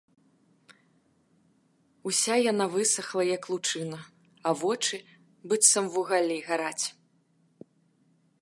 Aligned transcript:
Уся 2.07 2.35
яна 2.51 2.65
высахла, 2.75 3.23
як 3.37 3.43
лучына, 3.53 3.99
а 4.47 4.57
вочы, 4.63 4.97
быццам 5.53 5.85
вугалі, 5.97 6.37
гараць. 6.49 6.85